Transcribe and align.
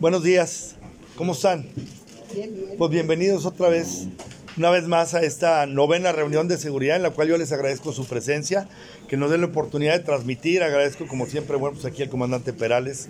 Buenos 0.00 0.24
días, 0.24 0.74
¿cómo 1.14 1.32
están? 1.34 1.66
Pues 2.78 2.90
bienvenidos 2.90 3.46
otra 3.46 3.68
vez, 3.68 4.08
una 4.56 4.70
vez 4.70 4.88
más 4.88 5.14
a 5.14 5.22
esta 5.22 5.66
novena 5.66 6.10
reunión 6.10 6.48
de 6.48 6.58
seguridad 6.58 6.96
en 6.96 7.04
la 7.04 7.10
cual 7.10 7.28
yo 7.28 7.38
les 7.38 7.52
agradezco 7.52 7.92
su 7.92 8.04
presencia, 8.04 8.68
que 9.08 9.16
nos 9.16 9.30
den 9.30 9.42
la 9.42 9.46
oportunidad 9.46 9.92
de 9.92 10.00
transmitir. 10.00 10.64
Agradezco 10.64 11.06
como 11.06 11.26
siempre, 11.26 11.56
bueno, 11.56 11.74
pues 11.74 11.86
aquí 11.86 12.02
al 12.02 12.08
comandante 12.08 12.52
Perales, 12.52 13.08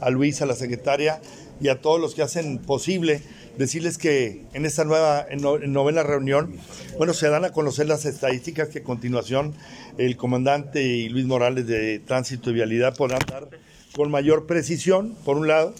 a 0.00 0.10
Luis, 0.10 0.42
a 0.42 0.46
la 0.46 0.56
secretaria 0.56 1.20
y 1.60 1.68
a 1.68 1.80
todos 1.80 2.00
los 2.00 2.16
que 2.16 2.22
hacen 2.22 2.58
posible 2.58 3.22
decirles 3.56 3.96
que 3.96 4.42
en 4.54 4.66
esta 4.66 4.84
nueva 4.84 5.24
en 5.30 5.72
novena 5.72 6.02
reunión, 6.02 6.56
bueno, 6.98 7.14
se 7.14 7.28
dan 7.28 7.44
a 7.44 7.52
conocer 7.52 7.86
las 7.86 8.06
estadísticas 8.06 8.68
que 8.70 8.80
a 8.80 8.82
continuación 8.82 9.54
el 9.98 10.16
comandante 10.16 10.82
y 10.82 11.08
Luis 11.08 11.26
Morales 11.26 11.68
de 11.68 12.00
Tránsito 12.00 12.50
y 12.50 12.54
Vialidad 12.54 12.96
podrán 12.96 13.20
dar 13.30 13.48
con 13.94 14.10
mayor 14.10 14.46
precisión, 14.46 15.14
por 15.24 15.36
un 15.36 15.46
lado, 15.46 15.72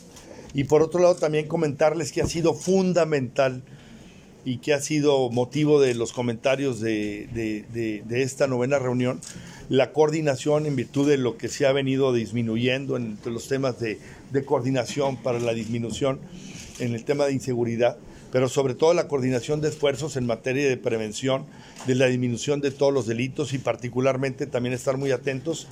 y 0.54 0.64
por 0.64 0.82
otro 0.82 1.00
lado 1.00 1.16
también 1.16 1.48
comentarles 1.48 2.12
que 2.12 2.22
ha 2.22 2.26
sido 2.26 2.54
fundamental 2.54 3.62
y 4.44 4.58
que 4.58 4.72
ha 4.72 4.80
sido 4.80 5.30
motivo 5.30 5.80
de 5.80 5.94
los 5.94 6.12
comentarios 6.12 6.80
de, 6.80 7.28
de, 7.32 8.22
esta 8.22 8.46
novena 8.46 8.78
reunión, 8.78 9.20
la 9.68 9.92
coordinación 9.92 10.66
en 10.66 10.76
virtud 10.76 11.08
de 11.08 11.16
lo 11.16 11.38
que 11.38 11.48
se 11.48 11.66
ha 11.66 11.72
venido 11.72 12.12
disminuyendo 12.12 12.96
entre 12.96 13.32
los 13.32 13.48
temas 13.48 13.80
de, 13.80 13.98
coordinación 14.44 15.16
para 15.16 15.40
la 15.40 15.54
disminución 15.54 16.20
en 16.78 16.94
el 16.94 17.04
tema 17.04 17.24
de 17.24 17.32
inseguridad, 17.32 17.96
pero 18.32 18.48
sobre 18.48 18.74
todo 18.74 18.94
la 18.94 19.08
coordinación 19.08 19.60
de 19.60 19.68
esfuerzos 19.68 20.16
en 20.16 20.26
materia 20.26 20.68
de 20.68 20.76
prevención, 20.76 21.46
de 21.86 21.94
la 21.94 22.06
disminución 22.06 22.60
de 22.60 22.70
todos 22.70 22.92
los 22.92 23.06
delitos 23.06 23.54
y 23.54 23.58
particularmente 23.58 24.46
también 24.46 24.74
estar 24.74 24.98
muy 24.98 25.12
atentos 25.12 25.68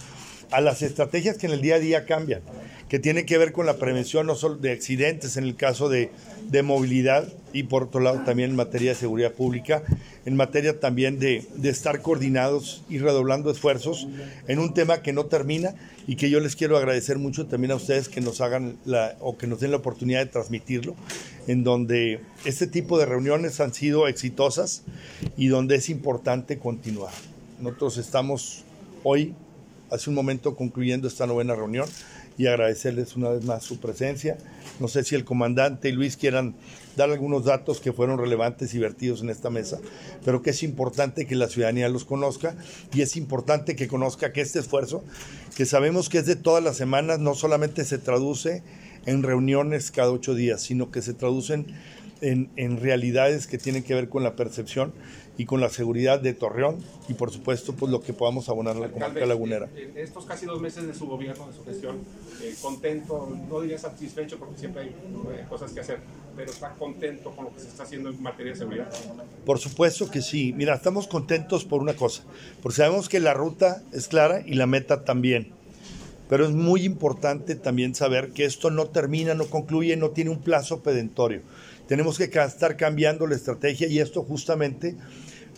a 0.52 0.60
las 0.60 0.82
estrategias 0.82 1.38
que 1.38 1.46
en 1.46 1.52
el 1.52 1.62
día 1.62 1.76
a 1.76 1.78
día 1.78 2.06
cambian, 2.06 2.42
que 2.88 2.98
tienen 2.98 3.24
que 3.24 3.38
ver 3.38 3.52
con 3.52 3.66
la 3.66 3.78
prevención 3.78 4.26
no 4.26 4.34
solo 4.34 4.56
de 4.56 4.70
accidentes 4.70 5.36
en 5.36 5.44
el 5.44 5.56
caso 5.56 5.88
de, 5.88 6.10
de 6.50 6.62
movilidad 6.62 7.26
y 7.52 7.64
por 7.64 7.84
otro 7.84 8.00
lado 8.00 8.22
también 8.24 8.50
en 8.50 8.56
materia 8.56 8.90
de 8.90 8.96
seguridad 8.96 9.32
pública, 9.32 9.82
en 10.24 10.36
materia 10.36 10.78
también 10.78 11.18
de, 11.18 11.44
de, 11.56 11.68
estar 11.68 12.02
coordinados 12.02 12.82
y 12.88 12.98
redoblando 12.98 13.50
esfuerzos 13.50 14.06
en 14.46 14.58
un 14.58 14.74
tema 14.74 15.02
que 15.02 15.12
no 15.12 15.26
termina 15.26 15.74
y 16.06 16.16
que 16.16 16.30
yo 16.30 16.40
les 16.40 16.56
quiero 16.56 16.76
agradecer 16.76 17.18
mucho 17.18 17.46
también 17.46 17.70
a 17.72 17.76
ustedes 17.76 18.08
que 18.08 18.20
nos 18.20 18.40
hagan 18.40 18.76
la, 18.84 19.16
o 19.20 19.36
que 19.38 19.46
nos 19.46 19.60
den 19.60 19.70
la 19.70 19.78
oportunidad 19.78 20.20
de 20.20 20.26
transmitirlo, 20.26 20.94
en 21.46 21.64
donde 21.64 22.20
este 22.44 22.66
tipo 22.66 22.98
de 22.98 23.06
reuniones 23.06 23.60
han 23.60 23.72
sido 23.72 24.08
exitosas 24.08 24.82
y 25.36 25.48
donde 25.48 25.76
es 25.76 25.88
importante 25.88 26.58
continuar. 26.58 27.12
Nosotros 27.60 27.98
estamos 27.98 28.64
hoy 29.04 29.34
hace 29.92 30.08
un 30.08 30.16
momento 30.16 30.56
concluyendo 30.56 31.06
esta 31.06 31.26
novena 31.26 31.54
reunión 31.54 31.86
y 32.38 32.46
agradecerles 32.46 33.14
una 33.14 33.28
vez 33.28 33.44
más 33.44 33.62
su 33.62 33.78
presencia. 33.78 34.38
No 34.80 34.88
sé 34.88 35.04
si 35.04 35.14
el 35.14 35.24
comandante 35.24 35.90
y 35.90 35.92
Luis 35.92 36.16
quieran 36.16 36.54
dar 36.96 37.10
algunos 37.10 37.44
datos 37.44 37.80
que 37.80 37.92
fueron 37.92 38.18
relevantes 38.18 38.74
y 38.74 38.78
vertidos 38.78 39.20
en 39.20 39.30
esta 39.30 39.50
mesa, 39.50 39.78
pero 40.24 40.42
que 40.42 40.50
es 40.50 40.62
importante 40.62 41.26
que 41.26 41.36
la 41.36 41.48
ciudadanía 41.48 41.88
los 41.88 42.04
conozca 42.04 42.56
y 42.92 43.02
es 43.02 43.16
importante 43.16 43.76
que 43.76 43.86
conozca 43.86 44.32
que 44.32 44.40
este 44.40 44.58
esfuerzo, 44.58 45.04
que 45.56 45.66
sabemos 45.66 46.08
que 46.08 46.18
es 46.18 46.26
de 46.26 46.36
todas 46.36 46.64
las 46.64 46.76
semanas, 46.76 47.18
no 47.18 47.34
solamente 47.34 47.84
se 47.84 47.98
traduce 47.98 48.62
en 49.04 49.22
reuniones 49.22 49.90
cada 49.90 50.10
ocho 50.10 50.34
días, 50.34 50.62
sino 50.62 50.90
que 50.90 51.02
se 51.02 51.12
traducen 51.12 51.66
en, 52.20 52.50
en 52.56 52.80
realidades 52.80 53.46
que 53.46 53.58
tienen 53.58 53.82
que 53.82 53.94
ver 53.94 54.08
con 54.08 54.22
la 54.22 54.36
percepción 54.36 54.92
y 55.38 55.44
con 55.44 55.60
la 55.60 55.68
seguridad 55.68 56.20
de 56.20 56.34
Torreón 56.34 56.78
y 57.08 57.14
por 57.14 57.30
supuesto 57.30 57.72
pues 57.72 57.90
lo 57.90 58.00
que 58.00 58.12
podamos 58.12 58.48
abonar 58.48 58.76
a 58.76 58.80
la 58.80 58.88
comarca 58.90 59.24
lagunera. 59.26 59.68
En 59.76 59.96
estos 59.96 60.24
casi 60.26 60.46
dos 60.46 60.60
meses 60.60 60.86
de 60.86 60.94
su 60.94 61.06
gobierno, 61.06 61.46
de 61.46 61.52
su 61.52 61.64
gestión, 61.64 62.00
eh, 62.42 62.54
contento, 62.60 63.36
no 63.48 63.60
diría 63.60 63.78
satisfecho 63.78 64.38
porque 64.38 64.58
siempre 64.58 64.82
hay 64.82 64.88
eh, 64.88 65.46
cosas 65.48 65.72
que 65.72 65.80
hacer, 65.80 66.00
pero 66.36 66.50
está 66.50 66.70
contento 66.74 67.30
con 67.30 67.46
lo 67.46 67.54
que 67.54 67.60
se 67.60 67.68
está 67.68 67.84
haciendo 67.84 68.10
en 68.10 68.22
materia 68.22 68.52
de 68.52 68.58
seguridad. 68.58 68.88
Por 69.44 69.58
supuesto 69.58 70.10
que 70.10 70.20
sí. 70.20 70.52
Mira, 70.52 70.74
estamos 70.74 71.06
contentos 71.06 71.64
por 71.64 71.80
una 71.80 71.94
cosa, 71.94 72.22
porque 72.62 72.76
sabemos 72.76 73.08
que 73.08 73.20
la 73.20 73.34
ruta 73.34 73.82
es 73.92 74.08
clara 74.08 74.42
y 74.44 74.54
la 74.54 74.66
meta 74.66 75.04
también. 75.04 75.61
Pero 76.32 76.46
es 76.46 76.52
muy 76.52 76.86
importante 76.86 77.56
también 77.56 77.94
saber 77.94 78.30
que 78.30 78.46
esto 78.46 78.70
no 78.70 78.86
termina, 78.86 79.34
no 79.34 79.48
concluye, 79.48 79.98
no 79.98 80.12
tiene 80.12 80.30
un 80.30 80.40
plazo 80.40 80.82
pedentorio. 80.82 81.42
Tenemos 81.86 82.16
que 82.16 82.24
estar 82.24 82.78
cambiando 82.78 83.26
la 83.26 83.34
estrategia 83.34 83.86
y 83.86 83.98
esto 83.98 84.22
justamente 84.22 84.96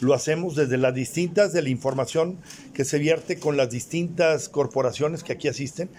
lo 0.00 0.14
hacemos 0.14 0.56
desde 0.56 0.76
las 0.76 0.92
distintas 0.92 1.52
de 1.52 1.62
la 1.62 1.68
información 1.68 2.38
que 2.74 2.84
se 2.84 2.98
vierte 2.98 3.38
con 3.38 3.56
las 3.56 3.70
distintas 3.70 4.48
corporaciones 4.48 5.22
que 5.22 5.34
aquí 5.34 5.46
asisten, 5.46 5.90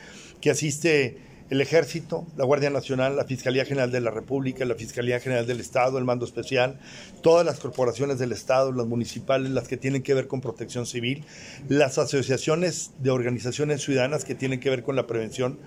que 0.42 0.52
asiste 0.52 1.20
el 1.50 1.62
Ejército, 1.62 2.26
la 2.38 2.46
Guardia 2.46 2.72
Nacional, 2.72 3.16
la 3.16 3.26
Fiscalía 3.26 3.66
General 3.66 3.92
de 3.92 4.02
la 4.02 4.10
República, 4.10 4.66
la 4.66 4.76
Fiscalía 4.76 5.20
General 5.20 5.46
del 5.46 5.60
Estado, 5.60 5.98
el 6.00 6.04
Mando 6.04 6.26
Especial, 6.26 6.80
todas 7.22 7.46
las 7.46 7.60
corporaciones 7.60 8.18
del 8.18 8.32
Estado, 8.32 8.72
las 8.72 8.88
municipales, 8.88 9.52
las 9.52 9.68
que 9.68 9.78
tienen 9.78 10.02
que 10.02 10.16
ver 10.16 10.28
con 10.28 10.42
protección 10.42 10.88
civil, 10.88 11.24
las 11.70 12.00
asociaciones 12.00 12.92
de 13.00 13.12
organizaciones 13.12 13.84
ciudadanas 13.84 14.26
que 14.26 14.34
tienen 14.34 14.60
que 14.60 14.72
ver 14.72 14.82
con 14.82 14.96
la 14.96 15.06
prevención 15.06 15.60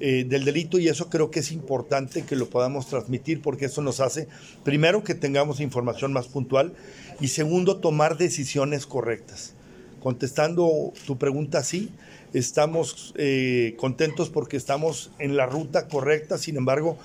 eh, 0.00 0.24
del 0.24 0.44
delito 0.44 0.80
y 0.80 0.88
eso 0.88 1.08
creo 1.08 1.30
que 1.30 1.40
es 1.40 1.52
importante 1.52 2.22
que 2.22 2.34
lo 2.34 2.50
podamos 2.50 2.88
transmitir 2.88 3.40
porque 3.40 3.66
eso 3.66 3.82
nos 3.82 4.00
hace, 4.00 4.26
primero, 4.64 5.04
que 5.04 5.14
tengamos 5.14 5.60
información 5.60 6.12
más 6.12 6.26
puntual 6.26 6.74
y 7.20 7.28
segundo, 7.28 7.76
tomar 7.76 8.16
decisiones 8.16 8.86
correctas. 8.86 9.54
Contestando 10.02 10.92
tu 11.06 11.16
pregunta, 11.16 11.62
sí, 11.62 11.90
estamos 12.32 13.14
eh, 13.16 13.76
contentos 13.78 14.30
porque 14.30 14.56
estamos 14.56 15.12
en 15.20 15.36
la 15.36 15.46
ruta 15.46 15.86
correcta, 15.86 16.38
sin 16.38 16.56
embargo, 16.56 16.98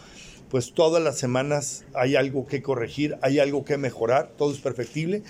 pues 0.50 0.74
todas 0.74 1.04
las 1.04 1.20
semanas 1.20 1.86
hay 1.94 2.16
algo 2.16 2.48
que 2.48 2.64
corregir, 2.64 3.18
hay 3.22 3.38
algo 3.38 3.66
que 3.66 3.78
mejorar, 3.78 4.32
todo 4.36 4.52
es 4.52 4.60
perfectible 4.60 5.22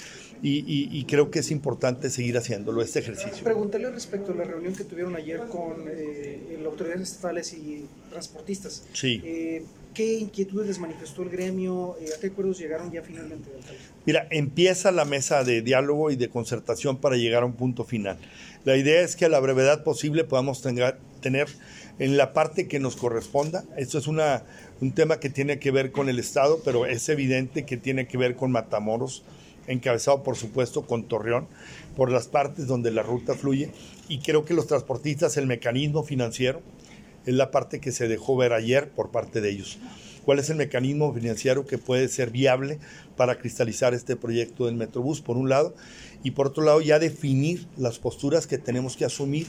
y, 0.42 1.04
creo 1.06 1.30
que 1.30 1.40
es 1.40 1.52
importante 1.52 2.10
seguir 2.10 2.38
haciéndolo, 2.38 2.82
este 2.82 3.00
ejercicio. 3.00 3.44
Preguntarle 3.44 3.90
respecto 3.90 4.32
a 4.32 4.36
la 4.36 4.44
reunión 4.44 4.74
que 4.74 4.84
tuvieron 4.84 5.16
ayer 5.16 5.42
con 5.48 5.86
eh, 5.90 6.58
autoridades 6.66 7.10
estatales 7.10 7.54
y 7.54 7.86
transportistas. 8.10 8.86
Sí. 8.94 9.22
Eh, 9.26 9.64
¿Qué 9.98 10.20
inquietudes 10.20 10.68
les 10.68 10.78
manifestó 10.78 11.24
el 11.24 11.30
gremio? 11.30 11.98
Eh, 12.00 12.10
¿A 12.16 12.20
qué 12.20 12.28
acuerdos 12.28 12.60
llegaron 12.60 12.92
ya 12.92 13.02
finalmente? 13.02 13.50
Mira, 14.06 14.28
empieza 14.30 14.92
la 14.92 15.06
mesa 15.06 15.44
de 15.44 15.64
diálogo 15.64 16.12
y 16.12 16.16
de 16.16 16.30
concertación 16.30 16.98
para 16.98 17.18
llegar 17.18 17.42
a 17.42 17.48
un 17.48 17.54
punto 17.54 17.84
final. 17.84 18.20
La 18.64 18.78
idea 18.78 19.02
es 19.02 19.16
que 19.16 19.26
a 19.26 19.30
la 19.30 19.40
brevedad 19.40 19.84
posible 19.84 20.24
podamos 20.24 20.62
tener 20.62 21.48
en 21.98 22.16
la 22.16 22.32
parte 22.32 22.68
que 22.68 22.80
nos 22.80 22.96
corresponda. 22.96 23.66
Esto 23.76 23.98
es 23.98 24.06
una, 24.06 24.44
un 24.82 24.92
tema 24.92 25.20
que 25.20 25.32
tiene 25.32 25.58
que 25.58 25.72
ver 25.72 25.92
con 25.92 26.10
el 26.10 26.20
Estado, 26.20 26.60
pero 26.64 26.86
es 26.86 27.10
evidente 27.10 27.66
que 27.66 27.78
tiene 27.78 28.08
que 28.08 28.20
ver 28.20 28.36
con 28.36 28.52
Matamoros, 28.52 29.24
encabezado 29.66 30.22
por 30.22 30.36
supuesto 30.36 30.86
con 30.86 31.08
Torreón, 31.08 31.48
por 31.96 32.12
las 32.12 32.28
partes 32.28 32.68
donde 32.68 32.92
la 32.92 33.02
ruta 33.02 33.34
fluye. 33.34 33.72
Y 34.10 34.20
creo 34.20 34.46
que 34.46 34.54
los 34.54 34.68
transportistas, 34.68 35.38
el 35.38 35.48
mecanismo 35.48 36.04
financiero, 36.04 36.62
es 37.28 37.36
la 37.36 37.52
parte 37.52 37.80
que 37.80 37.92
se 37.92 38.08
dejó 38.08 38.36
ver 38.36 38.54
ayer 38.54 38.90
por 38.90 39.12
parte 39.12 39.42
de 39.42 39.52
ellos. 39.52 39.78
¿Cuál 40.26 40.40
es 40.40 40.50
el 40.50 40.58
mecanismo 40.58 41.14
financiero 41.14 41.66
que 41.66 41.78
puede 41.78 42.08
ser 42.10 42.32
viable 42.32 42.80
para 43.16 43.38
cristalizar 43.38 43.94
este 43.94 44.16
proyecto 44.16 44.66
del 44.66 44.76
Metrobús, 44.76 45.22
por 45.22 45.38
un 45.38 45.48
lado? 45.48 45.76
Y 46.24 46.32
por 46.32 46.48
otro 46.48 46.64
lado, 46.64 46.82
ya 46.82 47.00
definir 47.00 47.66
las 47.78 48.00
posturas 48.00 48.48
que 48.48 48.58
tenemos 48.58 48.98
que 48.98 49.06
asumir 49.06 49.48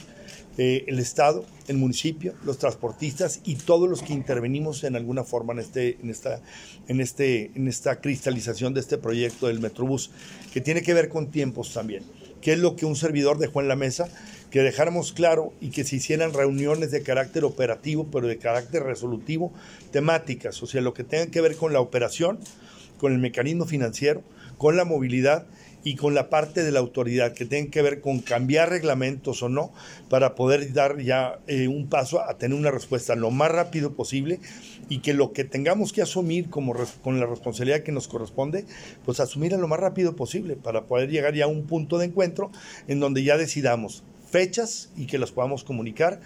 eh, 0.57 0.85
el 0.87 0.99
Estado, 0.99 1.45
el 1.67 1.79
municipio, 1.79 2.35
los 2.45 2.59
transportistas 2.59 3.41
y 3.45 3.57
todos 3.57 3.89
los 3.89 4.03
que 4.03 4.13
intervenimos 4.13 4.85
en 4.85 4.97
alguna 4.97 5.25
forma 5.25 5.53
en, 5.53 5.61
este, 5.61 5.99
en, 6.03 6.11
esta, 6.11 6.41
en, 6.89 7.01
este, 7.01 7.51
en 7.55 7.69
esta 7.69 8.01
cristalización 8.01 8.75
de 8.75 8.81
este 8.81 8.99
proyecto 8.99 9.47
del 9.47 9.61
Metrobús, 9.61 10.11
que 10.53 10.61
tiene 10.61 10.83
que 10.83 10.95
ver 10.95 11.09
con 11.09 11.31
tiempos 11.31 11.73
también. 11.73 12.05
¿Qué 12.41 12.53
es 12.53 12.59
lo 12.59 12.77
que 12.77 12.87
un 12.87 12.97
servidor 12.97 13.39
dejó 13.39 13.61
en 13.61 13.69
la 13.69 13.77
mesa? 13.77 14.09
Que 14.51 14.63
dejáramos 14.63 15.13
claro 15.13 15.53
y 15.61 15.71
que 15.71 15.85
se 15.85 15.97
hicieran 15.97 16.33
reuniones 16.33 16.91
de 16.91 17.03
carácter 17.03 17.45
operativo, 17.45 18.07
pero 18.11 18.27
de 18.27 18.39
carácter 18.39 18.83
resolutivo, 18.83 19.53
temáticas, 19.91 20.63
o 20.63 20.67
sea, 20.67 20.81
lo 20.81 20.95
que 20.95 21.05
tenga 21.05 21.27
que 21.27 21.41
ver 21.41 21.57
con 21.57 21.73
la 21.73 21.81
operación, 21.81 22.39
con 22.99 23.13
el 23.13 23.19
mecanismo 23.19 23.67
financiero, 23.67 24.23
con 24.57 24.77
la 24.77 24.85
movilidad 24.85 25.47
y 25.85 25.97
con 25.97 26.15
la 26.15 26.31
parte 26.31 26.65
de 26.65 26.73
la 26.73 26.81
autoridad 26.81 27.33
que 27.33 27.45
tiene 27.45 27.69
que 27.69 27.83
ver 27.83 28.01
con 28.01 28.21
cambiar 28.21 28.71
reglamentos 28.71 29.43
o 29.43 29.49
no 29.49 29.73
para 30.09 30.35
poder 30.35 30.73
dar 30.73 30.99
ya 30.99 31.39
eh, 31.47 31.69
un 31.69 31.89
paso 31.89 32.21
a 32.21 32.39
tener 32.39 32.59
una 32.59 32.71
respuesta 32.71 33.15
lo 33.15 33.31
más 33.31 33.51
rápido 33.51 33.95
posible 33.95 34.41
y 34.89 34.99
que 35.01 35.15
lo 35.15 35.33
que 35.33 35.45
tengamos 35.45 35.93
que 35.93 36.03
asumir 36.03 36.51
como 36.51 36.75
con 37.03 37.21
la 37.21 37.27
responsabilidad 37.27 37.83
que 37.83 37.93
nos 37.93 38.09
corresponde, 38.09 38.65
pues 39.05 39.21
asumir 39.21 39.53
lo 39.53 39.69
más 39.69 39.81
rápido 39.81 40.17
posible 40.17 40.57
para 40.57 40.85
poder 40.85 41.11
llegar 41.11 41.35
ya 41.35 41.45
a 41.45 41.49
un 41.49 41.67
punto 41.67 41.99
de 41.99 42.07
encuentro 42.07 42.51
en 42.87 43.01
donde 43.01 43.23
ya 43.23 43.37
decidamos 43.37 44.03
fechas 44.31 44.91
y 44.97 45.07
que 45.07 45.19
las 45.19 45.33
podamos 45.33 45.65
comunicar 45.65 46.21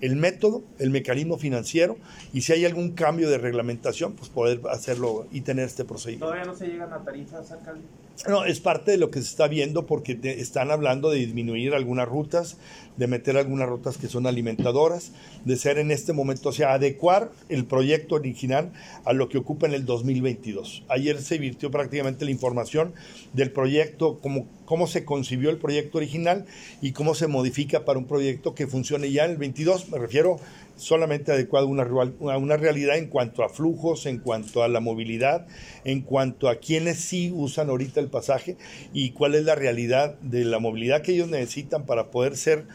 el 0.00 0.16
método, 0.16 0.62
el 0.78 0.90
mecanismo 0.90 1.38
financiero 1.38 1.96
y 2.32 2.42
si 2.42 2.52
hay 2.52 2.64
algún 2.64 2.92
cambio 2.92 3.30
de 3.30 3.38
reglamentación, 3.38 4.14
pues 4.14 4.28
poder 4.28 4.60
hacerlo 4.70 5.26
y 5.30 5.42
tener 5.42 5.66
este 5.66 5.84
procedimiento. 5.84 6.26
¿Todavía 6.26 6.44
no 6.44 6.56
se 6.56 6.66
llegan 6.66 6.92
a 6.92 7.02
tarifas, 7.02 7.50
alcalde? 7.52 7.84
No, 8.28 8.44
es 8.44 8.60
parte 8.60 8.92
de 8.92 8.96
lo 8.96 9.10
que 9.10 9.20
se 9.20 9.28
está 9.28 9.48
viendo 9.48 9.86
porque 9.86 10.18
están 10.22 10.70
hablando 10.70 11.10
de 11.10 11.18
disminuir 11.18 11.74
algunas 11.74 12.08
rutas, 12.08 12.56
de 12.96 13.08
meter 13.08 13.36
algunas 13.36 13.68
rutas 13.68 13.98
que 13.98 14.08
son 14.08 14.26
alimentadoras, 14.26 15.10
de 15.44 15.56
ser 15.56 15.78
en 15.78 15.90
este 15.90 16.12
momento, 16.12 16.50
o 16.50 16.52
sea, 16.52 16.72
adecuar 16.72 17.32
el 17.48 17.66
proyecto 17.66 18.14
original 18.14 18.72
a 19.04 19.12
lo 19.12 19.28
que 19.28 19.38
ocupa 19.38 19.66
en 19.66 19.74
el 19.74 19.84
2022. 19.84 20.84
Ayer 20.88 21.20
se 21.20 21.38
virtió 21.38 21.70
prácticamente 21.72 22.24
la 22.24 22.30
información 22.30 22.94
del 23.32 23.50
proyecto, 23.50 24.18
cómo, 24.22 24.46
cómo 24.64 24.86
se 24.86 25.04
concibió 25.04 25.50
el 25.50 25.58
proyecto 25.58 25.98
original 25.98 26.46
y 26.80 26.92
cómo 26.92 27.14
se 27.14 27.26
modifica 27.26 27.84
para 27.84 27.98
un 27.98 28.06
proyecto 28.06 28.54
que 28.54 28.68
funcione 28.68 29.10
ya 29.10 29.24
en 29.24 29.32
el 29.32 29.36
22. 29.38 29.90
Me 29.90 29.98
refiero 29.98 30.38
solamente 30.76 31.32
adecuado 31.32 31.66
a 31.66 32.36
una, 32.38 32.56
realidad 32.56 32.96
en 32.96 33.08
cuanto 33.08 33.44
a 33.44 33.48
flujos, 33.48 34.06
en 34.06 34.18
cuanto 34.18 34.62
a 34.62 34.68
la 34.68 34.80
movilidad, 34.80 35.46
en 35.84 36.02
cuanto 36.02 36.48
a 36.48 36.56
quienes 36.56 36.98
sí 36.98 37.32
usan 37.34 37.70
ahorita 37.70 38.00
el 38.00 38.08
pasaje 38.08 38.56
y 38.92 39.10
cuál 39.10 39.34
es 39.34 39.44
la 39.44 39.54
realidad 39.54 40.18
de 40.20 40.44
la 40.44 40.58
movilidad 40.58 41.02
que 41.02 41.12
ellos 41.12 41.28
necesitan 41.28 41.86
para 41.86 42.10
poder 42.10 42.36
ser 42.36 42.66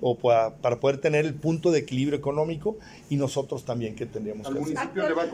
o 0.00 0.18
para, 0.18 0.56
para 0.56 0.78
poder 0.78 0.98
tener 0.98 1.24
el 1.24 1.34
punto 1.34 1.70
de 1.70 1.78
equilibrio 1.78 2.18
económico 2.18 2.76
y 3.08 3.16
nosotros 3.16 3.64
también 3.64 3.94
que 3.94 4.06
tendríamos 4.06 4.48
que 4.48 4.58
hacer. 4.58 4.76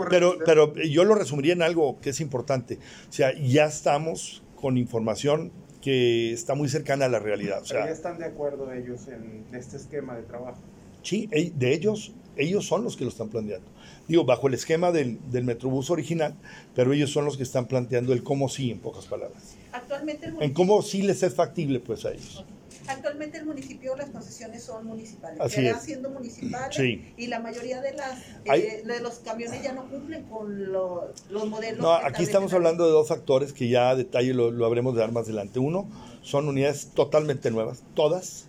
Pero, 0.08 0.36
pero 0.44 0.74
yo 0.74 1.04
lo 1.04 1.14
resumiría 1.14 1.52
en 1.52 1.62
algo 1.62 1.98
que 2.00 2.10
es 2.10 2.20
importante. 2.20 2.78
O 3.08 3.12
sea, 3.12 3.32
ya 3.34 3.64
estamos 3.64 4.42
con 4.54 4.78
información 4.78 5.50
que 5.80 6.32
está 6.32 6.54
muy 6.54 6.68
cercana 6.68 7.06
a 7.06 7.08
la 7.08 7.18
realidad. 7.18 7.62
O 7.62 7.64
sea, 7.66 7.86
ya 7.86 7.90
están 7.90 8.18
de 8.18 8.26
acuerdo 8.26 8.72
ellos 8.72 9.08
en 9.08 9.44
este 9.52 9.76
esquema 9.76 10.14
de 10.14 10.22
trabajo. 10.22 10.60
Sí, 11.02 11.28
de 11.32 11.74
ellos, 11.74 12.12
ellos 12.36 12.66
son 12.66 12.84
los 12.84 12.96
que 12.96 13.04
lo 13.04 13.10
están 13.10 13.28
planteando. 13.28 13.66
Digo, 14.08 14.24
bajo 14.24 14.48
el 14.48 14.54
esquema 14.54 14.90
del, 14.92 15.18
del 15.30 15.44
Metrobús 15.44 15.90
original, 15.90 16.34
pero 16.74 16.92
ellos 16.92 17.10
son 17.10 17.24
los 17.24 17.36
que 17.36 17.42
están 17.44 17.66
planteando 17.66 18.12
el 18.12 18.22
cómo 18.22 18.48
sí, 18.48 18.70
en 18.70 18.78
pocas 18.80 19.06
palabras. 19.06 19.54
Actualmente 19.72 20.26
el 20.26 20.42
En 20.42 20.52
cómo 20.52 20.82
sí 20.82 21.02
les 21.02 21.22
es 21.22 21.34
factible, 21.34 21.80
pues, 21.80 22.04
a 22.04 22.10
ellos. 22.12 22.44
Actualmente 22.88 23.38
el 23.38 23.46
municipio, 23.46 23.94
las 23.94 24.10
concesiones 24.10 24.64
son 24.64 24.84
municipales, 24.86 25.38
Así 25.40 25.64
es. 25.64 25.80
siendo 25.82 26.10
municipales 26.10 26.74
Sí. 26.76 27.12
y 27.16 27.28
la 27.28 27.38
mayoría 27.38 27.80
de, 27.80 27.92
las, 27.92 28.18
eh, 28.44 28.82
de 28.84 29.00
los 29.00 29.20
camiones 29.20 29.62
ya 29.62 29.72
no 29.72 29.88
cumplen 29.88 30.24
con 30.24 30.72
lo- 30.72 31.12
los 31.30 31.48
modelos. 31.48 31.78
No, 31.80 31.92
aquí 31.92 32.24
estamos 32.24 32.50
la- 32.50 32.56
hablando 32.56 32.84
de 32.84 32.90
dos 32.90 33.06
factores 33.06 33.52
que 33.52 33.68
ya 33.68 33.90
a 33.90 33.94
detalle 33.96 34.34
lo, 34.34 34.50
lo 34.50 34.66
habremos 34.66 34.94
de 34.94 35.00
dar 35.00 35.12
más 35.12 35.26
adelante. 35.26 35.60
Uno, 35.60 35.88
son 36.22 36.48
unidades 36.48 36.88
totalmente 36.92 37.52
nuevas, 37.52 37.84
todas. 37.94 38.46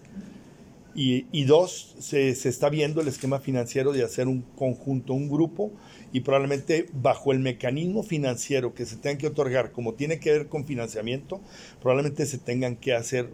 Y, 0.96 1.26
y 1.32 1.46
dos, 1.46 1.96
se, 2.00 2.36
se 2.36 2.50
está 2.50 2.70
viendo 2.70 3.02
el 3.02 3.08
esquema 3.08 3.40
financiero 3.40 3.92
de 3.94 4.04
hacer 4.04 4.28
un 4.28 4.42
conjunto, 4.56 5.14
un 5.14 5.28
grupo, 5.28 5.72
y 6.12 6.20
probablemente 6.20 6.86
bajo 6.94 7.32
el 7.32 7.40
mecanismo 7.40 8.04
financiero 8.04 8.74
que 8.76 8.86
se 8.86 8.98
tenga 8.98 9.18
que 9.18 9.28
otorgar, 9.28 9.72
como 9.72 9.96
tiene 9.96 10.20
que 10.20 10.32
ver 10.32 10.48
con 10.48 10.66
financiamiento, 10.66 11.42
probablemente 11.82 12.26
se 12.28 12.38
tengan 12.38 12.76
que 12.76 12.94
hacer 12.94 13.30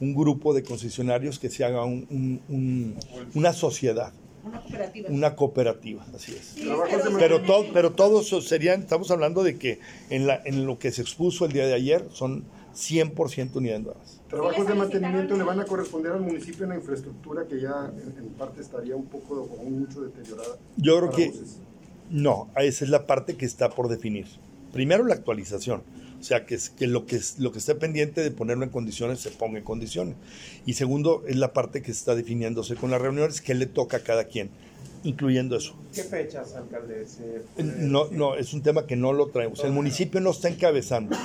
un 0.00 0.14
grupo 0.14 0.54
de 0.54 0.62
concesionarios 0.62 1.38
que 1.38 1.50
se 1.50 1.64
haga 1.64 1.84
un- 1.84 2.06
un- 2.10 2.40
un- 2.48 2.96
una 3.34 3.52
sociedad, 3.52 4.12
Una 4.44 4.60
cooperativa. 4.62 5.08
una 5.10 5.36
cooperativa, 5.36 6.06
así 6.14 6.32
es. 6.32 6.46
Sí, 6.56 6.62
pero 6.64 7.16
Pero, 7.18 7.42
todo, 7.42 7.66
pero 7.74 7.92
todos 7.92 8.28
serían, 8.46 8.80
estamos 8.80 9.10
hablando 9.10 9.42
de 9.44 9.58
que 9.58 9.78
en, 10.10 10.26
la, 10.26 10.40
en 10.46 10.66
lo 10.66 10.78
que 10.78 10.90
se 10.92 11.02
expuso 11.02 11.44
el 11.44 11.52
día 11.52 11.66
de 11.66 11.74
ayer 11.74 12.06
son 12.12 12.44
100% 12.74 13.56
unidades 13.56 13.82
nuevas. 13.82 14.20
Trabajos 14.28 14.66
de 14.66 14.74
mantenimiento 14.74 15.36
le 15.36 15.44
van 15.44 15.60
a 15.60 15.64
corresponder 15.64 16.12
al 16.12 16.20
municipio 16.20 16.64
en 16.64 16.70
la 16.70 16.76
infraestructura 16.76 17.46
que 17.46 17.60
ya 17.60 17.92
en, 17.94 18.18
en 18.18 18.28
parte 18.30 18.60
estaría 18.62 18.96
un 18.96 19.06
poco 19.06 19.42
o 19.42 19.64
mucho 19.64 20.00
deteriorada. 20.00 20.56
Yo 20.76 20.98
creo 20.98 21.10
que 21.10 21.26
buses. 21.28 21.58
no, 22.10 22.48
esa 22.56 22.84
es 22.84 22.90
la 22.90 23.06
parte 23.06 23.36
que 23.36 23.44
está 23.44 23.70
por 23.70 23.88
definir. 23.88 24.26
Primero 24.72 25.04
la 25.04 25.14
actualización, 25.14 25.82
o 26.22 26.24
sea, 26.24 26.46
que, 26.46 26.54
es- 26.54 26.70
que, 26.70 26.86
lo, 26.86 27.04
que 27.04 27.16
es- 27.16 27.38
lo 27.40 27.50
que 27.52 27.58
esté 27.58 27.74
pendiente 27.74 28.22
de 28.22 28.30
ponerlo 28.30 28.62
en 28.64 28.70
condiciones 28.70 29.18
se 29.20 29.30
ponga 29.30 29.58
en 29.58 29.64
condiciones. 29.64 30.14
Y 30.64 30.74
segundo 30.74 31.24
es 31.26 31.34
la 31.36 31.52
parte 31.52 31.82
que 31.82 31.90
está 31.90 32.14
definiéndose 32.14 32.76
con 32.76 32.90
las 32.92 33.02
reuniones, 33.02 33.40
que 33.40 33.54
le 33.54 33.66
toca 33.66 33.96
a 33.98 34.00
cada 34.00 34.24
quien, 34.24 34.48
incluyendo 35.02 35.56
eso. 35.56 35.74
¿Qué 35.92 36.04
fechas, 36.04 36.54
alcalde? 36.54 37.04
No, 37.58 38.06
no, 38.12 38.36
es 38.36 38.54
un 38.54 38.62
tema 38.62 38.86
que 38.86 38.94
no 38.94 39.12
lo 39.12 39.30
traemos. 39.30 39.64
El 39.64 39.72
municipio 39.72 40.20
no 40.20 40.30
está 40.30 40.48
encabezando. 40.48 41.16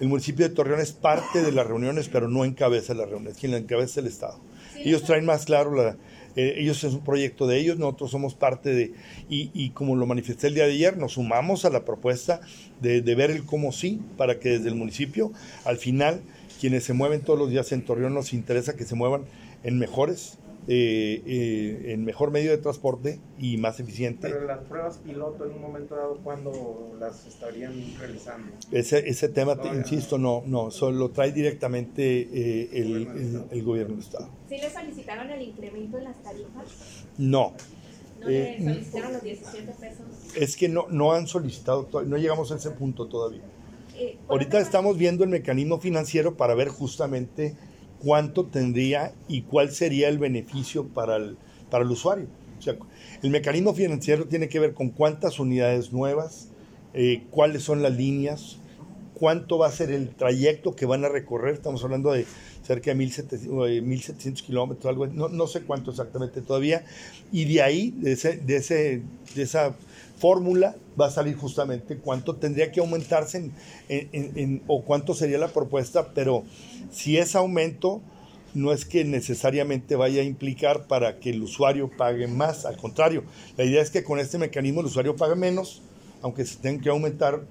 El 0.00 0.08
municipio 0.08 0.48
de 0.48 0.54
Torreón 0.54 0.80
es 0.80 0.92
parte 0.92 1.42
de 1.42 1.52
las 1.52 1.66
reuniones, 1.66 2.08
pero 2.08 2.26
no 2.28 2.44
encabeza 2.46 2.94
las 2.94 3.10
reuniones. 3.10 3.36
Quien 3.38 3.52
la 3.52 3.58
encabeza 3.58 3.90
es 3.92 3.96
el 3.98 4.06
Estado. 4.06 4.40
Ellos 4.78 5.02
traen 5.04 5.26
más 5.26 5.44
claro, 5.44 5.74
la, 5.74 5.96
eh, 6.36 6.54
ellos 6.58 6.84
es 6.84 6.92
un 6.92 7.02
proyecto 7.02 7.46
de 7.46 7.58
ellos, 7.58 7.78
nosotros 7.78 8.10
somos 8.10 8.34
parte 8.34 8.70
de, 8.70 8.92
y, 9.28 9.50
y 9.54 9.70
como 9.70 9.96
lo 9.96 10.06
manifesté 10.06 10.46
el 10.46 10.54
día 10.54 10.66
de 10.66 10.72
ayer, 10.72 10.96
nos 10.96 11.12
sumamos 11.14 11.64
a 11.64 11.70
la 11.70 11.84
propuesta 11.84 12.40
de, 12.80 13.00
de 13.00 13.14
ver 13.14 13.30
el 13.30 13.44
cómo 13.44 13.72
sí, 13.72 14.00
para 14.16 14.38
que 14.38 14.50
desde 14.50 14.68
el 14.68 14.74
municipio, 14.74 15.32
al 15.64 15.78
final, 15.78 16.20
quienes 16.60 16.84
se 16.84 16.92
mueven 16.92 17.22
todos 17.22 17.38
los 17.38 17.50
días 17.50 17.72
en 17.72 17.82
Torreón, 17.82 18.14
nos 18.14 18.32
interesa 18.32 18.76
que 18.76 18.84
se 18.84 18.94
muevan 18.94 19.22
en 19.64 19.78
mejores, 19.78 20.38
eh, 20.68 21.22
eh, 21.26 21.92
en 21.92 22.04
mejor 22.04 22.30
medio 22.30 22.50
de 22.50 22.58
transporte 22.58 23.20
y 23.38 23.56
más 23.56 23.78
eficiente. 23.80 24.28
Pero 24.28 24.44
las 24.46 24.58
pruebas 24.64 24.98
piloto 24.98 25.44
en 25.46 25.52
un 25.52 25.60
momento 25.62 25.94
dado, 25.94 26.16
¿cuándo 26.24 26.96
las 26.98 27.26
estarían 27.26 27.74
realizando? 27.98 28.52
Ese, 28.72 29.08
ese 29.08 29.28
tema, 29.28 29.60
te- 29.60 29.68
No, 29.70 29.76
insisto, 29.76 30.18
no, 30.18 30.42
no, 30.46 30.70
solo 30.70 30.98
lo 30.98 31.10
trae 31.10 31.32
directamente 31.32 32.20
eh, 32.20 32.70
el, 32.72 32.96
el- 33.06 33.44
el 33.50 33.62
gobierno 33.62 33.94
del 33.94 34.02
Estado. 34.04 34.28
¿Sí 34.48 34.56
le 34.58 34.70
solicitaron 34.70 35.30
el 35.30 35.42
incremento 35.42 35.98
en 35.98 36.04
las 36.04 36.22
tarifas? 36.22 37.04
No, 37.18 37.52
¿No 38.20 38.28
Eh, 38.28 38.56
le 38.58 38.74
solicitaron 38.74 39.12
los 39.12 39.22
17 39.22 39.72
pesos? 39.80 40.06
es 40.36 40.56
que 40.56 40.68
no, 40.68 40.86
no 40.90 41.12
han 41.12 41.26
solicitado, 41.28 41.88
no 42.06 42.16
llegamos 42.16 42.50
a 42.50 42.56
ese 42.56 42.70
punto 42.72 43.06
todavía. 43.06 43.42
Eh, 43.98 44.18
Ahorita 44.28 44.58
estamos 44.58 44.98
viendo 44.98 45.22
el 45.24 45.30
mecanismo 45.30 45.78
financiero 45.78 46.36
para 46.36 46.54
ver 46.54 46.68
justamente 46.68 47.54
cuánto 48.02 48.46
tendría 48.46 49.12
y 49.28 49.42
cuál 49.42 49.70
sería 49.70 50.08
el 50.08 50.18
beneficio 50.18 50.86
para 50.86 51.16
el, 51.16 51.36
para 51.70 51.84
el 51.84 51.90
usuario. 51.90 52.26
O 52.58 52.62
sea, 52.62 52.76
el 53.22 53.30
mecanismo 53.30 53.74
financiero 53.74 54.26
tiene 54.26 54.48
que 54.48 54.58
ver 54.58 54.74
con 54.74 54.90
cuántas 54.90 55.38
unidades 55.38 55.92
nuevas, 55.92 56.48
eh, 56.94 57.24
cuáles 57.30 57.62
son 57.62 57.82
las 57.82 57.94
líneas, 57.96 58.58
cuánto 59.14 59.58
va 59.58 59.68
a 59.68 59.72
ser 59.72 59.90
el 59.90 60.10
trayecto 60.10 60.74
que 60.74 60.86
van 60.86 61.04
a 61.04 61.08
recorrer. 61.08 61.54
Estamos 61.54 61.82
hablando 61.84 62.12
de 62.12 62.26
cerca 62.62 62.92
de 62.92 62.96
1.700, 62.96 63.68
eh, 63.68 63.82
1.700 63.82 64.42
kilómetros, 64.42 64.86
algo, 64.86 65.06
no, 65.06 65.28
no 65.28 65.46
sé 65.46 65.62
cuánto 65.62 65.90
exactamente 65.90 66.40
todavía. 66.40 66.84
Y 67.32 67.44
de 67.44 67.62
ahí, 67.62 67.92
de, 67.96 68.12
ese, 68.12 68.36
de, 68.36 68.56
ese, 68.56 69.02
de 69.34 69.42
esa 69.42 69.74
fórmula, 70.16 70.76
va 71.00 71.06
a 71.06 71.10
salir 71.10 71.36
justamente 71.36 71.98
cuánto 71.98 72.36
tendría 72.36 72.72
que 72.72 72.80
aumentarse 72.80 73.38
en, 73.38 73.52
en- 73.88 74.08
en- 74.12 74.32
en- 74.38 74.62
o 74.66 74.82
cuánto 74.82 75.14
sería 75.14 75.38
la 75.38 75.48
propuesta, 75.48 76.12
pero 76.14 76.44
si 76.90 77.18
es 77.18 77.34
aumento, 77.36 78.00
no 78.54 78.72
es 78.72 78.86
que 78.86 79.04
necesariamente 79.04 79.96
vaya 79.96 80.22
a 80.22 80.24
implicar 80.24 80.86
para 80.86 81.18
que 81.20 81.30
el 81.30 81.42
usuario 81.42 81.90
pague 81.94 82.26
más, 82.26 82.64
al 82.64 82.78
contrario, 82.78 83.24
la 83.58 83.64
idea 83.64 83.82
es 83.82 83.90
que 83.90 84.02
con 84.02 84.18
este 84.18 84.38
mecanismo 84.38 84.80
el 84.80 84.86
usuario 84.86 85.14
pague 85.16 85.34
menos, 85.34 85.82
aunque 86.22 86.46
se 86.46 86.56
tenga 86.56 86.82
que 86.82 86.88
aumentar 86.88 87.42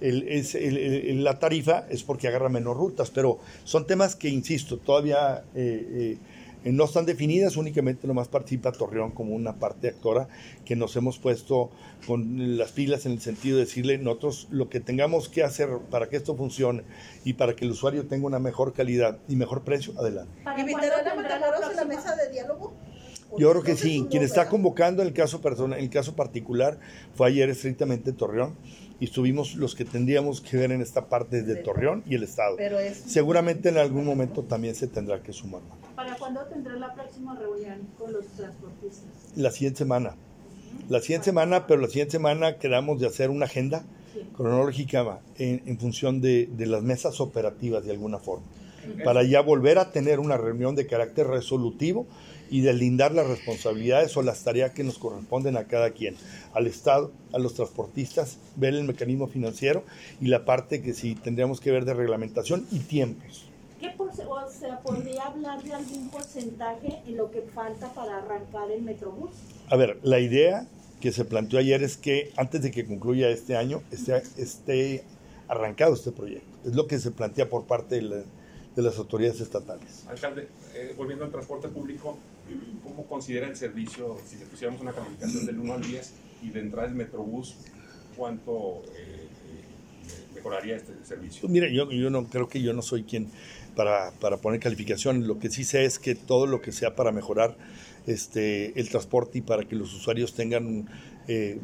la 0.00 1.38
tarifa, 1.38 1.86
es 1.90 2.02
porque 2.02 2.28
agarra 2.28 2.48
menos 2.48 2.76
rutas, 2.76 3.10
pero 3.10 3.38
son 3.64 3.86
temas 3.86 4.16
que, 4.16 4.28
insisto, 4.28 4.78
todavía 4.78 5.44
eh, 5.54 5.86
eh, 5.92 6.18
no 6.72 6.84
están 6.84 7.06
definidas, 7.06 7.56
únicamente 7.56 8.06
nomás 8.06 8.28
participa 8.28 8.72
Torreón 8.72 9.10
como 9.10 9.34
una 9.34 9.56
parte 9.58 9.88
actora 9.88 10.28
que 10.64 10.76
nos 10.76 10.96
hemos 10.96 11.18
puesto 11.18 11.70
con 12.06 12.56
las 12.56 12.72
pilas 12.72 13.06
en 13.06 13.12
el 13.12 13.20
sentido 13.20 13.56
de 13.58 13.64
decirle 13.64 13.98
nosotros 13.98 14.48
lo 14.50 14.68
que 14.68 14.80
tengamos 14.80 15.28
que 15.28 15.42
hacer 15.42 15.68
para 15.90 16.08
que 16.08 16.16
esto 16.16 16.36
funcione 16.36 16.82
y 17.24 17.34
para 17.34 17.54
que 17.54 17.64
el 17.64 17.72
usuario 17.72 18.06
tenga 18.06 18.26
una 18.26 18.38
mejor 18.38 18.72
calidad 18.72 19.18
y 19.28 19.36
mejor 19.36 19.62
precio, 19.62 19.92
adelante. 19.98 20.32
¿Para 20.42 20.60
¿Invitarán 20.60 21.06
a 21.06 21.14
Matamoros 21.14 21.62
a 21.62 21.72
la 21.72 21.84
mesa 21.84 22.16
de 22.16 22.30
diálogo? 22.30 22.72
Yo 23.36 23.50
creo 23.50 23.62
que 23.62 23.76
sí. 23.76 24.06
Quien 24.10 24.22
está 24.22 24.48
convocando 24.48 25.02
en 25.02 25.08
el 25.08 25.14
caso 25.14 25.40
persona, 25.40 25.76
en 25.76 25.84
el 25.84 25.90
caso 25.90 26.14
particular 26.14 26.78
fue 27.14 27.28
ayer 27.28 27.50
estrictamente 27.50 28.12
Torreón 28.12 28.56
y 29.00 29.06
estuvimos 29.06 29.54
los 29.56 29.74
que 29.74 29.84
tendríamos 29.84 30.40
que 30.40 30.56
ver 30.56 30.72
en 30.72 30.80
esta 30.80 31.08
parte 31.08 31.42
de 31.42 31.56
Torreón 31.56 32.02
y 32.06 32.14
el 32.14 32.22
Estado. 32.22 32.56
Pero 32.56 32.78
es... 32.78 32.96
Seguramente 32.96 33.68
en 33.68 33.78
algún 33.78 34.04
momento 34.04 34.42
también 34.42 34.74
se 34.74 34.86
tendrá 34.86 35.22
que 35.22 35.32
sumar. 35.32 35.62
¿Para 35.96 36.16
cuándo 36.16 36.40
tendrá 36.46 36.74
la 36.74 36.94
próxima 36.94 37.38
reunión 37.38 37.88
con 37.98 38.12
los 38.12 38.26
transportistas? 38.28 39.08
La 39.36 39.50
siguiente 39.50 39.78
semana. 39.78 40.14
La 40.88 41.00
siguiente 41.00 41.26
semana, 41.26 41.66
pero 41.66 41.80
la 41.80 41.88
siguiente 41.88 42.12
semana 42.12 42.58
quedamos 42.58 43.00
de 43.00 43.06
hacer 43.06 43.30
una 43.30 43.46
agenda 43.46 43.84
cronológica 44.36 45.20
en, 45.38 45.62
en 45.66 45.78
función 45.78 46.20
de, 46.20 46.46
de 46.46 46.66
las 46.66 46.82
mesas 46.82 47.20
operativas 47.20 47.84
de 47.84 47.92
alguna 47.92 48.18
forma. 48.18 48.46
Para 49.04 49.22
ya 49.22 49.40
volver 49.40 49.78
a 49.78 49.90
tener 49.90 50.20
una 50.20 50.36
reunión 50.36 50.74
de 50.74 50.86
carácter 50.86 51.26
resolutivo 51.26 52.06
y 52.50 52.60
deslindar 52.60 53.12
las 53.12 53.26
responsabilidades 53.26 54.16
o 54.16 54.22
las 54.22 54.44
tareas 54.44 54.72
que 54.72 54.84
nos 54.84 54.98
corresponden 54.98 55.56
a 55.56 55.64
cada 55.64 55.90
quien, 55.90 56.14
al 56.52 56.66
Estado, 56.66 57.10
a 57.32 57.38
los 57.38 57.54
transportistas, 57.54 58.38
ver 58.56 58.74
el 58.74 58.84
mecanismo 58.84 59.26
financiero 59.26 59.82
y 60.20 60.26
la 60.28 60.44
parte 60.44 60.82
que 60.82 60.92
sí 60.94 61.14
tendríamos 61.14 61.60
que 61.60 61.70
ver 61.70 61.84
de 61.84 61.94
reglamentación 61.94 62.66
y 62.70 62.80
tiempos. 62.80 63.46
¿Qué 63.80 63.90
por 63.90 64.14
se, 64.14 64.24
o 64.24 64.50
sea, 64.50 64.80
podría 64.80 65.24
hablar 65.24 65.62
de 65.62 65.72
algún 65.74 66.08
porcentaje 66.10 67.00
en 67.06 67.16
lo 67.16 67.30
que 67.30 67.42
falta 67.42 67.92
para 67.92 68.18
arrancar 68.18 68.70
el 68.70 68.82
Metrobús? 68.82 69.30
A 69.68 69.76
ver, 69.76 69.98
la 70.02 70.20
idea 70.20 70.66
que 71.00 71.12
se 71.12 71.24
planteó 71.24 71.58
ayer 71.58 71.82
es 71.82 71.96
que 71.96 72.30
antes 72.36 72.62
de 72.62 72.70
que 72.70 72.86
concluya 72.86 73.28
este 73.30 73.56
año 73.56 73.82
esté, 73.90 74.22
esté 74.38 75.04
arrancado 75.48 75.94
este 75.94 76.12
proyecto. 76.12 76.46
Es 76.64 76.74
lo 76.74 76.86
que 76.86 76.98
se 76.98 77.10
plantea 77.10 77.50
por 77.50 77.64
parte 77.64 77.96
de, 77.96 78.02
la- 78.02 78.22
de 78.74 78.82
las 78.82 78.98
autoridades 78.98 79.40
estatales. 79.40 80.04
Alcalde, 80.08 80.48
eh, 80.74 80.94
volviendo 80.96 81.24
al 81.24 81.30
transporte 81.30 81.68
público, 81.68 82.18
¿cómo 82.82 83.06
considera 83.06 83.46
el 83.46 83.56
servicio, 83.56 84.18
si 84.26 84.36
le 84.36 84.46
pusiéramos 84.46 84.80
una 84.80 84.92
calificación 84.92 85.46
del 85.46 85.58
1 85.58 85.74
al 85.74 85.82
10 85.82 86.12
y 86.42 86.50
de 86.50 86.60
entrada 86.60 86.88
el 86.88 86.94
Metrobús, 86.94 87.56
cuánto 88.16 88.82
eh, 88.96 89.28
eh, 89.28 90.34
mejoraría 90.34 90.76
este 90.76 90.92
servicio? 91.04 91.42
Pues 91.42 91.52
mire, 91.52 91.72
yo, 91.72 91.90
yo 91.90 92.10
no 92.10 92.26
creo 92.26 92.48
que 92.48 92.60
yo 92.60 92.72
no 92.72 92.82
soy 92.82 93.04
quien 93.04 93.28
para, 93.74 94.10
para 94.12 94.38
poner 94.38 94.60
calificación. 94.60 95.26
Lo 95.26 95.38
que 95.38 95.50
sí 95.50 95.64
sé 95.64 95.84
es 95.84 95.98
que 95.98 96.14
todo 96.14 96.46
lo 96.46 96.60
que 96.60 96.72
sea 96.72 96.96
para 96.96 97.12
mejorar 97.12 97.56
este, 98.06 98.78
el 98.78 98.88
transporte 98.88 99.38
y 99.38 99.40
para 99.40 99.64
que 99.64 99.76
los 99.76 99.94
usuarios 99.94 100.34
tengan 100.34 100.88
eh, 101.28 101.58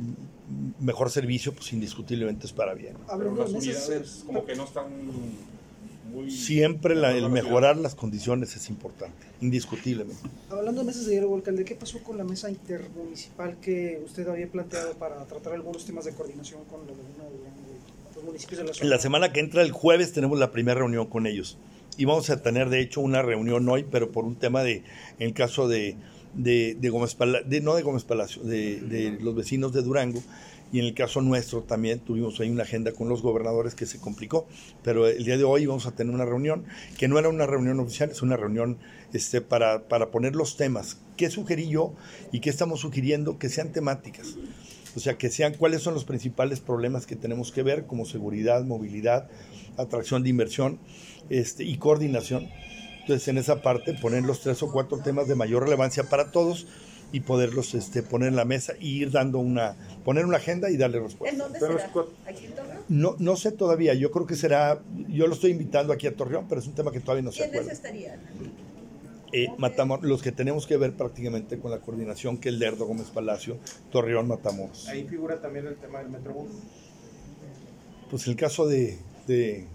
mejor 0.81 1.11
servicio, 1.11 1.53
pues 1.53 1.73
indiscutiblemente 1.73 2.47
es 2.47 2.53
para 2.53 2.75
bien. 2.75 2.97
Pero 3.07 3.35
las 3.35 3.51
unidades 3.51 4.23
como 4.27 4.45
que 4.45 4.55
no 4.55 4.65
están 4.65 4.87
muy... 6.11 6.31
Siempre 6.31 6.95
la- 6.95 7.13
el 7.17 7.29
mejorar 7.31 7.77
las 7.77 7.95
condiciones 7.95 8.55
es 8.57 8.69
importante, 8.69 9.27
indiscutiblemente. 9.41 10.21
hablando 10.51 10.81
de 10.83 10.87
mesas 10.87 11.07
de 11.07 11.13
diálogo, 11.13 11.37
alcalde, 11.37 11.65
¿qué 11.65 11.75
pasó 11.75 12.03
con 12.03 12.19
la 12.19 12.25
mesa 12.25 12.51
intermunicipal 12.51 13.57
que 13.61 14.01
usted 14.05 14.29
había 14.29 14.47
planteado 14.49 14.95
para 14.95 15.25
tratar 15.27 15.53
algunos 15.55 15.85
temas 15.85 16.05
de 16.05 16.13
coordinación 16.13 16.65
con 16.65 16.81
la 16.81 16.87
Laguna 16.93 17.25
de 17.25 17.37
Durango 17.37 17.61
y 18.11 18.15
los 18.15 18.25
municipios 18.25 18.59
de 18.59 18.65
la 18.67 18.75
zona? 18.75 18.91
La 18.91 18.99
semana 18.99 19.33
que 19.33 19.41
entra, 19.41 19.63
el 19.63 19.71
jueves, 19.73 20.13
tenemos 20.13 20.39
la 20.39 20.51
primera 20.53 20.79
reunión 20.81 21.07
con 21.07 21.27
ellos. 21.27 21.59
Y 21.97 22.05
vamos 22.07 22.31
a 22.31 22.41
tener, 22.41 22.71
de 22.71 22.81
hecho, 22.81 23.01
una 23.01 23.21
reunión 23.23 23.69
hoy, 23.69 23.85
pero 23.91 24.11
por 24.11 24.25
un 24.25 24.37
tema 24.37 24.63
de, 24.63 24.77
en 25.19 25.27
el 25.29 25.35
caso 25.35 25.69
de, 25.69 25.97
de, 26.35 26.77
de 26.81 26.91
Gómez 26.91 27.15
Palacio, 27.15 27.49
de, 27.49 27.61
no 27.61 27.75
de 27.75 27.83
Gómez 27.83 28.05
Palacio, 28.05 28.43
de, 28.43 28.81
de 28.81 29.19
los 29.21 29.35
vecinos 29.35 29.73
de 29.73 29.83
Durango. 29.83 30.23
Y 30.73 30.79
en 30.79 30.85
el 30.85 30.95
caso 30.95 31.21
nuestro 31.21 31.63
también 31.63 31.99
tuvimos 31.99 32.39
ahí 32.39 32.49
una 32.49 32.63
agenda 32.63 32.93
con 32.93 33.09
los 33.09 33.23
gobernadores 33.23 33.75
que 33.75 33.87
se 33.87 33.99
complicó. 33.99 34.47
Pero 34.85 35.09
el 35.09 35.25
día 35.25 35.37
de 35.37 35.43
hoy 35.43 35.67
vamos 35.67 35.87
a 35.87 35.93
tener 35.93 36.15
una 36.15 36.25
reunión, 36.25 36.65
que 36.97 37.09
no 37.09 37.19
era 37.19 37.29
una 37.29 37.47
reunión 37.47 37.81
oficial, 37.81 38.11
es 38.11 38.23
una 38.23 38.37
reunión 38.37 38.79
este, 39.13 39.41
para, 39.41 39.89
para 39.89 40.13
poner 40.13 40.37
los 40.37 40.57
temas. 40.57 40.99
¿Qué 41.17 41.29
sugerí 41.29 41.69
yo 41.69 41.95
y 42.31 42.39
qué 42.39 42.51
estamos 42.51 42.81
sugiriendo? 42.81 43.37
Que 43.37 43.49
sean 43.49 43.73
temáticas. 43.73 44.37
O 44.95 45.01
sea, 45.01 45.19
que 45.19 45.29
sean 45.31 45.55
cuáles 45.55 45.83
son 45.83 45.95
los 45.95 46.05
principales 46.05 46.61
problemas 46.61 47.07
que 47.07 47.17
tenemos 47.17 47.51
que 47.53 47.63
ver, 47.63 47.87
como 47.87 48.05
seguridad, 48.05 48.65
movilidad, 48.65 49.29
atracción 49.77 50.23
de 50.23 50.31
inversión 50.31 50.79
este, 51.31 51.65
y 51.65 51.79
coordinación. 51.79 52.49
Entonces, 53.11 53.27
en 53.27 53.39
esa 53.39 53.61
parte, 53.61 53.93
poner 53.95 54.23
los 54.23 54.39
tres 54.39 54.63
o 54.63 54.71
cuatro 54.71 54.99
temas 54.99 55.27
de 55.27 55.35
mayor 55.35 55.65
relevancia 55.65 56.05
para 56.05 56.31
todos 56.31 56.69
y 57.11 57.19
poderlos 57.19 57.75
este, 57.75 58.05
poner 58.05 58.29
en 58.29 58.37
la 58.37 58.45
mesa 58.45 58.75
y 58.79 59.03
ir 59.03 59.11
dando 59.11 59.41
una, 59.41 59.75
poner 60.05 60.25
una 60.27 60.37
agenda 60.37 60.71
y 60.71 60.77
darle 60.77 60.99
¿En 60.99 61.05
respuesta. 61.07 61.37
dónde 61.43 61.59
Pero 61.59 61.73
será? 61.77 61.91
¿Aquí 62.29 62.45
en 62.47 62.53
Torreón? 62.55 62.79
No, 62.89 63.17
no 63.19 63.35
sé 63.35 63.51
todavía, 63.51 63.95
yo 63.95 64.13
creo 64.13 64.27
que 64.27 64.37
será, 64.37 64.81
yo 65.09 65.27
lo 65.27 65.35
estoy 65.35 65.51
invitando 65.51 65.93
aquí 65.93 66.07
a 66.07 66.15
Torreón, 66.15 66.47
pero 66.49 66.61
es 66.61 66.69
un 66.69 66.75
tema 66.77 66.93
que 66.93 67.01
todavía 67.01 67.23
no 67.25 67.33
se 67.33 67.39
¿Quiénes 67.39 67.55
acuerda. 67.57 67.73
estarían? 67.73 68.21
Eh, 69.33 69.49
Matamoros, 69.59 70.05
los 70.09 70.23
que 70.23 70.31
tenemos 70.31 70.69
que 70.69 70.77
ver 70.77 70.93
prácticamente 70.93 71.59
con 71.59 71.73
la 71.73 71.79
coordinación, 71.81 72.39
que 72.39 72.51
es 72.51 72.55
Lerdo 72.55 72.87
Gómez 72.87 73.09
Palacio, 73.09 73.57
Torreón, 73.91 74.29
Matamoros. 74.29 74.87
Ahí 74.87 75.03
figura 75.09 75.41
también 75.41 75.67
el 75.67 75.75
tema 75.75 75.99
del 75.99 76.11
Metrobús. 76.11 76.51
Pues 78.09 78.29
el 78.29 78.37
caso 78.37 78.69
de, 78.69 78.99
de, 79.27 79.67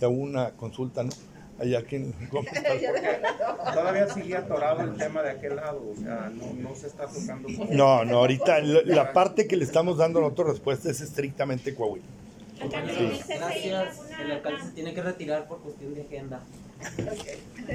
de 0.00 0.06
una 0.08 0.50
consulta, 0.56 1.04
¿no? 1.04 1.10
Allá 1.58 1.82
que 1.82 1.96
en. 1.96 2.12
Todavía 3.74 4.08
sigue 4.08 4.36
atorado 4.36 4.82
el 4.82 4.96
tema 4.96 5.22
de 5.22 5.30
aquel 5.30 5.56
lado, 5.56 5.82
o 5.92 5.96
sea, 5.96 6.30
no, 6.34 6.52
no 6.68 6.74
se 6.74 6.88
está 6.88 7.06
tocando. 7.06 7.48
No, 7.70 8.04
no, 8.04 8.18
ahorita 8.18 8.60
la, 8.60 8.80
la 8.84 9.12
parte 9.12 9.46
que 9.46 9.56
le 9.56 9.64
estamos 9.64 9.98
dando 9.98 10.20
nosotros 10.20 10.48
respuesta 10.48 10.90
es 10.90 11.00
estrictamente 11.00 11.74
Coahuila. 11.74 12.04
Sí. 12.60 13.20
Gracias. 13.28 14.00
El 14.20 14.30
alcalde 14.30 14.62
se 14.62 14.70
tiene 14.70 14.94
que 14.94 15.02
retirar 15.02 15.46
por 15.46 15.60
cuestión 15.60 15.94
de 15.94 16.02
agenda. 16.02 16.40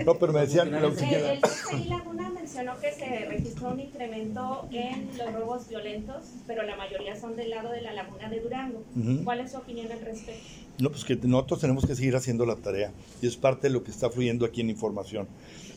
No, 0.06 0.16
pero 0.20 0.32
me 0.34 0.42
decían, 0.42 0.72
la 0.72 0.80
El, 0.80 0.94
CCI 0.94 1.86
Laguna 1.90 2.30
mencionó 2.30 2.80
que 2.80 2.92
se 2.92 3.26
registró 3.26 3.70
un 3.70 3.80
incremento 3.80 4.68
en 4.72 5.10
los 5.18 5.34
robos 5.34 5.68
violentos, 5.68 6.26
pero 6.46 6.64
la 6.64 6.76
mayoría 6.78 7.20
son 7.20 7.36
del 7.36 7.50
lado 7.50 7.72
de 7.72 7.82
la 7.82 7.94
Laguna 7.94 8.30
de 8.30 8.40
Durango. 8.40 8.84
¿Cuál 9.24 9.40
es 9.42 9.52
su 9.52 9.58
opinión 9.58 9.92
al 9.92 10.00
respecto? 10.02 10.42
No, 10.78 10.92
pues 10.92 11.04
que 11.04 11.16
nosotros 11.16 11.60
tenemos 11.60 11.86
que 11.86 11.96
seguir 11.96 12.16
haciendo 12.16 12.46
la 12.46 12.56
tarea 12.56 12.92
y 13.22 13.28
es 13.28 13.36
parte 13.36 13.68
de 13.68 13.74
lo 13.74 13.84
que 13.84 13.92
está 13.92 14.10
fluyendo 14.10 14.46
aquí 14.46 14.62
en 14.62 14.70
información. 14.70 15.28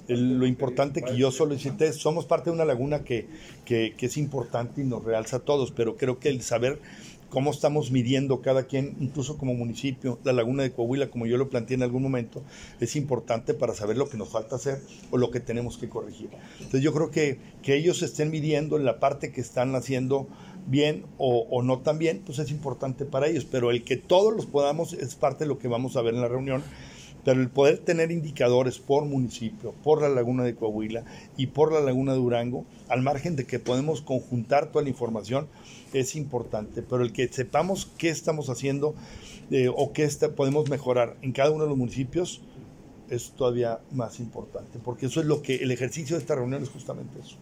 El- 0.09 0.39
lo 0.39 0.47
importante 0.47 1.03
que 1.03 1.17
yo 1.17 1.31
solicité, 1.31 1.89
es, 1.89 1.97
somos 1.97 2.27
parte 2.27 2.51
de 2.51 2.55
una 2.55 2.65
laguna 2.65 3.05
que, 3.05 3.27
que, 3.65 3.95
que 3.97 4.07
es 4.07 4.17
importante 4.17 4.83
y 4.83 4.85
nos 4.85 5.03
realza 5.05 5.37
a 5.37 5.41
todos, 5.41 5.73
pero 5.73 5.97
creo 5.97 6.19
que 6.19 6.29
el 6.29 6.43
saber 6.43 6.79
cómo 7.33 7.51
estamos 7.51 7.91
midiendo 7.91 8.43
cada 8.43 8.65
quien, 8.65 8.95
incluso 9.01 9.39
como 9.39 9.55
municipio, 9.55 10.19
la 10.23 10.35
laguna 10.35 10.65
de 10.65 10.73
Coahuila, 10.73 11.11
como 11.11 11.25
yo 11.25 11.39
lo 11.39 11.49
planteé 11.49 11.77
en 11.77 11.83
algún 11.83 12.03
momento, 12.03 12.43
es 12.79 12.95
importante 12.95 13.55
para 13.55 13.73
saber 13.73 13.97
lo 13.97 14.11
que 14.11 14.19
nos 14.19 14.29
falta 14.29 14.57
hacer 14.57 14.83
o 15.11 15.17
lo 15.17 15.31
que 15.31 15.41
tenemos 15.41 15.79
que 15.79 15.89
corregir. 15.89 16.29
Entonces 16.59 16.83
yo 16.83 16.93
creo 16.93 17.11
que, 17.11 17.39
que 17.63 17.75
ellos 17.75 18.03
estén 18.03 18.31
midiendo 18.31 18.77
en 18.77 18.85
la 18.85 19.01
parte 19.01 19.33
que 19.33 19.41
están 19.41 19.75
haciendo 19.75 20.29
bien 20.67 21.07
o, 21.17 21.47
o 21.51 21.63
no 21.63 21.79
tan 21.79 21.99
bien, 21.99 22.21
pues 22.23 22.39
es 22.39 22.51
importante 22.51 23.07
para 23.07 23.29
ellos, 23.29 23.47
pero 23.51 23.71
el 23.71 23.83
que 23.83 23.97
todos 23.97 24.37
los 24.37 24.45
podamos 24.45 24.93
es 24.93 25.15
parte 25.15 25.45
de 25.45 25.49
lo 25.49 25.59
que 25.59 25.69
vamos 25.69 25.97
a 25.97 26.03
ver 26.03 26.13
en 26.13 26.21
la 26.21 26.29
reunión, 26.29 26.63
pero 27.25 27.41
el 27.41 27.49
poder 27.49 27.79
tener 27.79 28.11
indicadores 28.11 28.79
por 28.79 29.05
municipio, 29.05 29.75
por 29.85 30.03
la 30.03 30.09
laguna 30.09 30.45
de 30.45 30.55
Coahuila 30.55 31.05
y 31.37 31.49
por 31.49 31.73
la 31.73 31.81
laguna 31.81 32.13
de 32.13 32.19
Durango, 32.19 32.65
al 32.89 33.03
margen 33.03 33.37
de 33.37 33.45
que 33.45 33.59
podemos 33.59 34.03
conjuntar 34.03 34.71
toda 34.71 34.83
la 34.83 34.91
información, 34.91 35.47
es 35.93 36.17
importante, 36.17 36.83
pero 36.83 37.03
el 37.03 37.13
que 37.13 37.29
sepamos 37.29 37.91
qué 37.99 38.09
estamos 38.09 38.49
haciendo 38.49 38.95
eh, 39.51 39.69
o 39.69 39.93
qué 39.93 40.09
podemos 40.35 40.69
mejorar 40.71 41.17
en 41.23 41.33
cada 41.33 41.51
uno 41.51 41.65
de 41.65 41.71
los 41.71 41.79
municipios 41.79 42.41
es 43.11 43.33
todavía 43.33 43.81
más 43.93 44.21
importante, 44.21 44.79
porque 44.83 45.07
eso 45.07 45.21
es 45.21 45.27
lo 45.27 45.43
que 45.43 45.57
el 45.57 45.71
ejercicio 45.71 46.17
de 46.17 46.23
esta 46.23 46.35
reunión 46.35 46.63
es 46.63 46.71
justamente 46.71 47.21
eso. 47.21 47.37